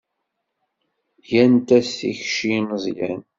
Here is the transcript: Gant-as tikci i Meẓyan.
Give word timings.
Gant-as 1.29 1.89
tikci 1.97 2.47
i 2.59 2.61
Meẓyan. 2.67 3.21